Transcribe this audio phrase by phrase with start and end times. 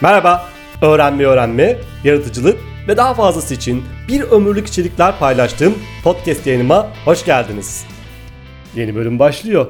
[0.00, 0.44] Merhaba,
[0.82, 2.58] öğrenme öğrenme, yaratıcılık
[2.88, 5.74] ve daha fazlası için bir ömürlük içerikler paylaştığım
[6.04, 7.86] podcast yayınıma hoş geldiniz.
[8.74, 9.66] Yeni bölüm başlıyor.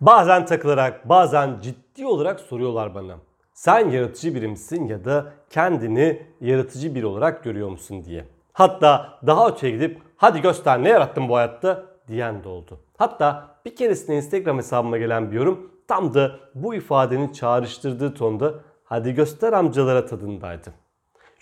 [0.00, 3.14] Bazen takılarak, bazen ciddi olarak soruyorlar bana.
[3.54, 8.24] Sen yaratıcı biri misin ya da kendini yaratıcı biri olarak görüyor musun diye.
[8.52, 12.78] Hatta daha öteye gidip hadi göster ne yarattın bu hayatta diyen de oldu.
[12.96, 18.54] Hatta bir keresinde Instagram hesabıma gelen bir yorum tam da bu ifadenin çağrıştırdığı tonda
[18.86, 20.74] hadi göster amcalara tadındaydı.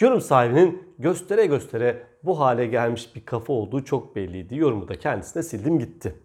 [0.00, 4.56] Yorum sahibinin göstere göstere bu hale gelmiş bir kafa olduğu çok belliydi.
[4.56, 6.22] Yorumu da kendisine sildim gitti.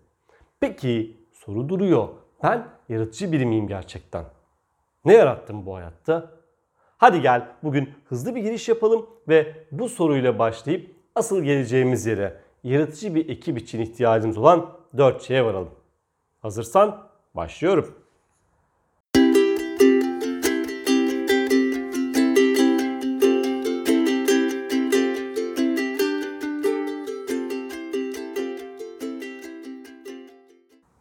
[0.60, 2.08] Peki soru duruyor.
[2.44, 4.26] Ben yaratıcı biri miyim gerçekten?
[5.06, 6.32] Ne yarattım bu hayatta?
[6.98, 13.16] Hadi gel bugün hızlı bir giriş yapalım ve bu soruyla başlayıp asıl geleceğimiz yere yaratıcı
[13.16, 15.70] bir ekip için ihtiyacımız olan 4 şeye varalım.
[16.40, 17.96] Hazırsan başlıyorum.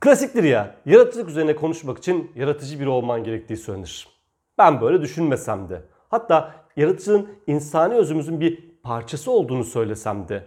[0.09, 4.09] Klasiktir ya, yaratıcılık üzerine konuşmak için yaratıcı biri olman gerektiği söylenir.
[4.59, 10.45] Ben böyle düşünmesem de, hatta yaratıcılığın insani özümüzün bir parçası olduğunu söylesem de,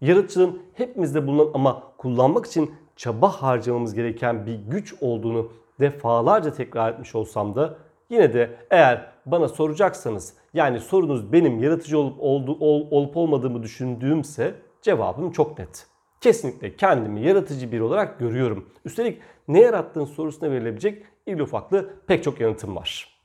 [0.00, 7.14] yaratıcılığın hepimizde bulunan ama kullanmak için çaba harcamamız gereken bir güç olduğunu defalarca tekrar etmiş
[7.14, 7.76] olsam da
[8.10, 14.54] yine de eğer bana soracaksanız yani sorunuz benim yaratıcı olup oldu, ol, olup olmadığımı düşündüğümse
[14.82, 15.90] cevabım çok net.
[16.20, 18.68] Kesinlikle kendimi yaratıcı biri olarak görüyorum.
[18.84, 23.20] Üstelik ne yarattığın sorusuna verilebilecek irli ufaklı pek çok yanıtım var.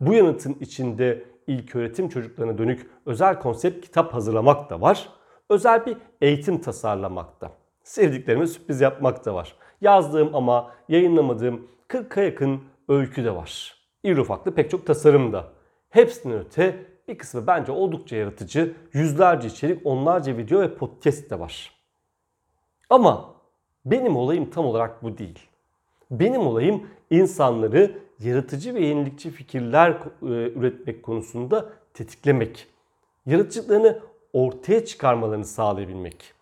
[0.00, 5.08] Bu yanıtın içinde ilk öğretim çocuklarına dönük özel konsept kitap hazırlamak da var.
[5.50, 7.52] Özel bir eğitim tasarlamak da.
[7.82, 9.56] Sevdiklerime sürpriz yapmak da var.
[9.80, 13.74] Yazdığım ama yayınlamadığım 40'a yakın öykü de var.
[14.04, 15.48] İrli ufaklı pek çok tasarım da.
[15.90, 18.74] Hepsinden öte bir kısmı bence oldukça yaratıcı.
[18.92, 21.75] Yüzlerce içerik, onlarca video ve podcast de var.
[22.90, 23.34] Ama
[23.84, 25.38] benim olayım tam olarak bu değil.
[26.10, 29.96] Benim olayım insanları yaratıcı ve yenilikçi fikirler e,
[30.58, 32.66] üretmek konusunda tetiklemek.
[33.26, 33.98] Yaratıcılıklarını
[34.32, 36.32] ortaya çıkarmalarını sağlayabilmek.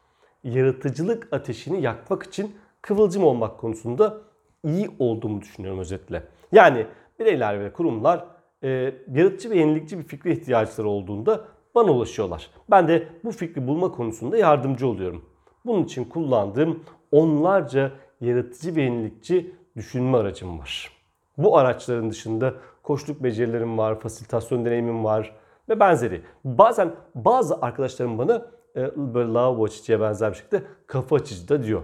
[0.44, 4.21] Yaratıcılık ateşini yakmak için kıvılcım olmak konusunda
[4.65, 6.22] iyi olduğumu düşünüyorum özetle.
[6.53, 6.87] Yani
[7.19, 8.25] bireyler ve kurumlar
[8.62, 11.44] e, yaratıcı ve yenilikçi bir fikre ihtiyaçları olduğunda
[11.75, 12.50] bana ulaşıyorlar.
[12.71, 15.25] Ben de bu fikri bulma konusunda yardımcı oluyorum.
[15.64, 20.91] Bunun için kullandığım onlarca yaratıcı ve yenilikçi düşünme aracım var.
[21.38, 25.36] Bu araçların dışında koçluk becerilerim var, fasilitasyon deneyimim var
[25.69, 26.22] ve benzeri.
[26.44, 31.82] Bazen bazı arkadaşlarım bana e, böyle lavabo açıcıya benzer bir şekilde kafa açıcı da diyor.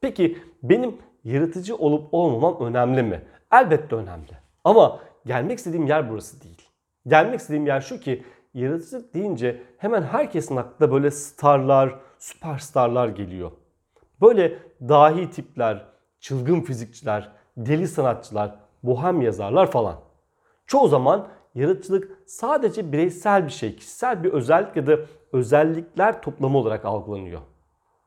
[0.00, 3.22] Peki benim yaratıcı olup olmamam önemli mi?
[3.52, 4.30] Elbette önemli.
[4.64, 6.68] Ama gelmek istediğim yer burası değil.
[7.06, 8.22] Gelmek istediğim yer şu ki
[8.54, 13.50] yaratıcılık deyince hemen herkesin aklına böyle starlar, süperstarlar geliyor.
[14.20, 14.58] Böyle
[14.88, 15.86] dahi tipler,
[16.20, 19.96] çılgın fizikçiler, deli sanatçılar, bohem yazarlar falan.
[20.66, 24.98] Çoğu zaman yaratıcılık sadece bireysel bir şey, kişisel bir özellik ya da
[25.32, 27.40] özellikler toplamı olarak algılanıyor.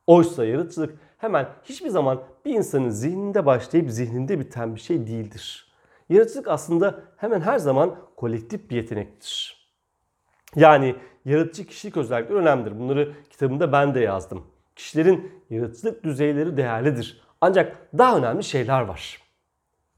[0.08, 5.74] Oysa yaratıcılık hemen hiçbir zaman bir insanın zihninde başlayıp zihninde biten bir şey değildir.
[6.10, 9.64] Yaratıcılık aslında hemen her zaman kolektif bir yetenektir.
[10.56, 10.96] Yani
[11.26, 12.80] yaratıcı kişilik özellikleri önemlidir.
[12.80, 14.44] Bunları kitabımda ben de yazdım.
[14.76, 17.22] Kişilerin yaratıcılık düzeyleri değerlidir.
[17.42, 19.22] Ancak daha önemli şeyler var.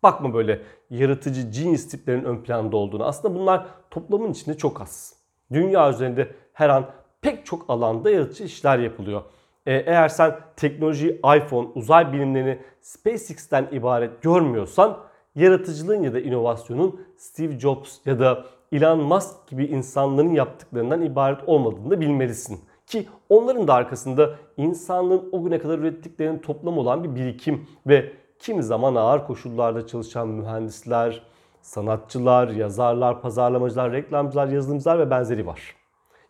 [0.04, 3.06] Bakma böyle yaratıcı genius tiplerin ön planda olduğunu.
[3.06, 5.14] Aslında bunlar toplamın içinde çok az.
[5.54, 6.90] Dünya üzerinde her an
[7.22, 9.22] pek çok alanda yaratıcı işler yapılıyor.
[9.66, 14.98] Ee, eğer sen teknoloji, iPhone, uzay bilimlerini SpaceX'ten ibaret görmüyorsan
[15.36, 21.90] yaratıcılığın ya da inovasyonun Steve Jobs ya da Elon Musk gibi insanların yaptıklarından ibaret olmadığını
[21.92, 22.60] da bilmelisin.
[22.88, 28.64] Ki onların da arkasında insanlığın o güne kadar ürettiklerinin toplamı olan bir birikim ve kimi
[28.64, 31.24] zaman ağır koşullarda çalışan mühendisler,
[31.62, 35.76] sanatçılar, yazarlar, pazarlamacılar, reklamcılar, yazılımcılar ve benzeri var.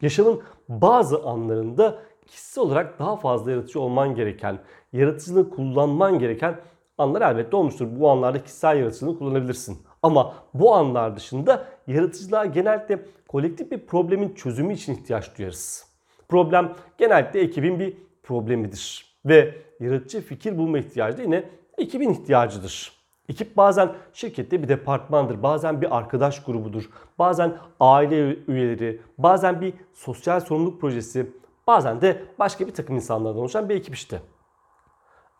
[0.01, 4.59] Yaşamın bazı anlarında kişisel olarak daha fazla yaratıcı olman gereken,
[4.93, 6.59] yaratıcılığı kullanman gereken
[6.97, 7.87] anlar elbette olmuştur.
[7.99, 9.77] Bu anlarda kişisel yaratıcılığını kullanabilirsin.
[10.03, 15.87] Ama bu anlar dışında yaratıcılığa genellikle kolektif bir problemin çözümü için ihtiyaç duyarız.
[16.27, 19.15] Problem genellikle ekibin bir problemidir.
[19.25, 22.95] Ve yaratıcı fikir bulma ihtiyacı da yine ekibin ihtiyacıdır.
[23.29, 26.89] Ekip bazen şirkette bir departmandır, bazen bir arkadaş grubudur,
[27.19, 31.31] bazen aile üyeleri, bazen bir sosyal sorumluluk projesi,
[31.67, 34.21] bazen de başka bir takım insanlardan oluşan bir ekip işte.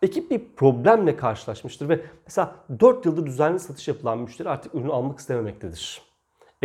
[0.01, 5.19] Ekip bir problemle karşılaşmıştır ve mesela 4 yıldır düzenli satış yapılan müşteri artık ürünü almak
[5.19, 6.01] istememektedir.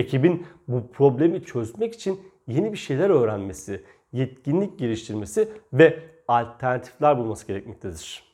[0.01, 8.25] Ekibin bu problemi çözmek için yeni bir şeyler öğrenmesi, yetkinlik geliştirmesi ve alternatifler bulması gerekmektedir.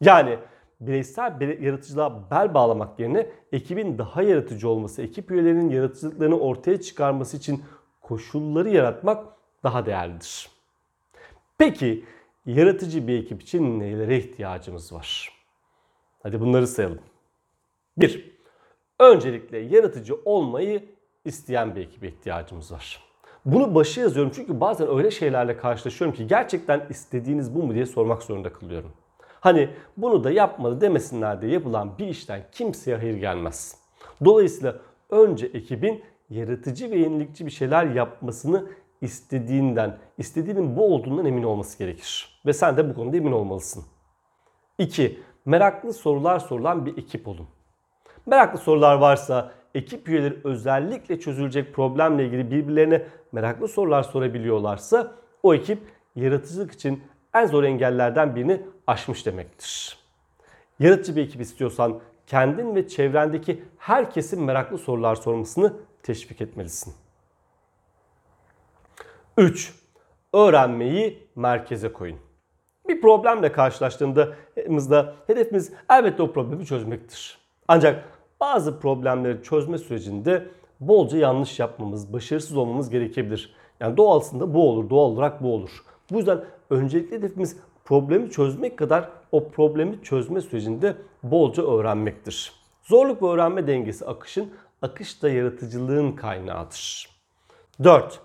[0.00, 0.38] Yani
[0.80, 7.36] bireysel bir yaratıcılığa bel bağlamak yerine ekibin daha yaratıcı olması, ekip üyelerinin yaratıcılıklarını ortaya çıkarması
[7.36, 7.62] için
[8.00, 9.26] koşulları yaratmak
[9.62, 10.50] daha değerlidir.
[11.58, 12.04] Peki
[12.46, 15.32] yaratıcı bir ekip için nelere ihtiyacımız var?
[16.22, 17.00] Hadi bunları sayalım.
[17.98, 18.40] 1.
[18.98, 23.02] Öncelikle yaratıcı olmayı isteyen bir ekibe ihtiyacımız var.
[23.44, 28.22] Bunu başa yazıyorum çünkü bazen öyle şeylerle karşılaşıyorum ki gerçekten istediğiniz bu mu diye sormak
[28.22, 28.92] zorunda kalıyorum.
[29.40, 33.78] Hani bunu da yapmadı demesinler diye yapılan bir işten kimseye hayır gelmez.
[34.24, 34.76] Dolayısıyla
[35.10, 38.66] önce ekibin yaratıcı ve yenilikçi bir şeyler yapmasını
[39.00, 42.40] istediğinden, istediğinin bu olduğundan emin olması gerekir.
[42.46, 43.84] Ve sen de bu konuda emin olmalısın.
[44.78, 45.18] 2.
[45.44, 47.48] Meraklı sorular sorulan bir ekip olun.
[48.26, 55.12] Meraklı sorular varsa ekip üyeleri özellikle çözülecek problemle ilgili birbirlerine meraklı sorular sorabiliyorlarsa
[55.42, 55.78] o ekip
[56.16, 59.98] yaratıcılık için en zor engellerden birini aşmış demektir.
[60.78, 66.94] Yaratıcı bir ekip istiyorsan kendin ve çevrendeki herkesin meraklı sorular sormasını teşvik etmelisin.
[69.38, 69.74] 3.
[70.34, 72.18] Öğrenmeyi merkeze koyun.
[72.88, 77.38] Bir problemle karşılaştığımızda hedefimiz elbette o problemi çözmektir.
[77.68, 78.04] Ancak
[78.40, 80.48] bazı problemleri çözme sürecinde
[80.80, 83.54] bolca yanlış yapmamız, başarısız olmamız gerekebilir.
[83.80, 85.84] Yani doğalsında bu olur, doğal olarak bu olur.
[86.12, 92.52] Bu yüzden öncelikli hedefimiz problemi çözmek kadar o problemi çözme sürecinde bolca öğrenmektir.
[92.82, 94.50] Zorluk ve öğrenme dengesi akışın,
[94.82, 97.08] akış da yaratıcılığın kaynağıdır.
[97.84, 98.20] 4.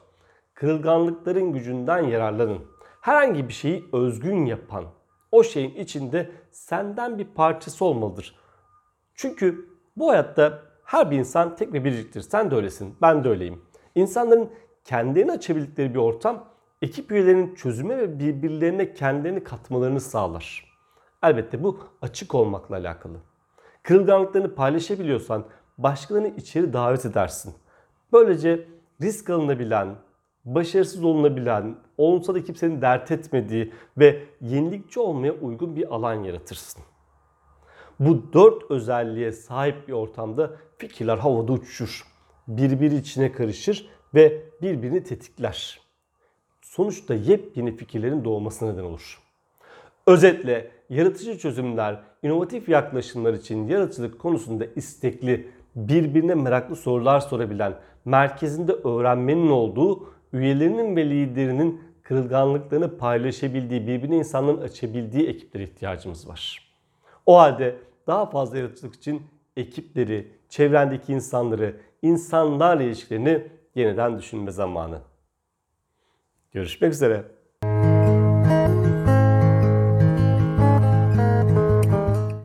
[0.53, 2.59] Kırılganlıkların gücünden yararlanın.
[3.01, 4.85] Herhangi bir şeyi özgün yapan,
[5.31, 8.35] o şeyin içinde senden bir parçası olmalıdır.
[9.15, 12.21] Çünkü bu hayatta her bir insan tek ve biriciktir.
[12.21, 13.62] Sen de öylesin, ben de öyleyim.
[13.95, 14.50] İnsanların
[14.83, 16.45] kendilerini açabildikleri bir ortam
[16.81, 20.75] ekip üyelerinin çözüme ve birbirlerine kendilerini katmalarını sağlar.
[21.24, 23.18] Elbette bu açık olmakla alakalı.
[23.83, 25.45] Kırılganlıklarını paylaşabiliyorsan
[25.77, 27.53] başkalarını içeri davet edersin.
[28.13, 28.68] Böylece
[29.01, 29.95] risk alınabilen,
[30.45, 36.83] başarısız olunabilen, olunsa da kimsenin dert etmediği ve yenilikçi olmaya uygun bir alan yaratırsın.
[38.00, 42.03] Bu dört özelliğe sahip bir ortamda fikirler havada uçuşur.
[42.47, 45.80] Birbiri içine karışır ve birbirini tetikler.
[46.62, 49.21] Sonuçta yepyeni fikirlerin doğmasına neden olur.
[50.07, 57.74] Özetle yaratıcı çözümler, inovatif yaklaşımlar için yaratıcılık konusunda istekli, birbirine meraklı sorular sorabilen,
[58.06, 66.64] merkezinde öğrenmenin olduğu, üyelerinin ve liderinin kırılganlıklarını paylaşabildiği, birbirine insanların açabildiği ekiplere ihtiyacımız var.
[67.25, 67.75] O halde
[68.07, 69.22] daha fazla yaratıcılık için
[69.57, 75.01] ekipleri, çevrendeki insanları, insanlarla ilişkilerini yeniden düşünme zamanı.
[76.51, 77.24] Görüşmek üzere.